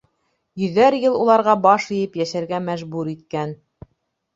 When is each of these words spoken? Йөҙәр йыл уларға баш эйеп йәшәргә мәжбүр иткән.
Йөҙәр 0.63 0.97
йыл 1.01 1.19
уларға 1.25 1.57
баш 1.67 1.87
эйеп 1.99 2.21
йәшәргә 2.23 2.65
мәжбүр 2.67 3.17
иткән. 3.17 3.59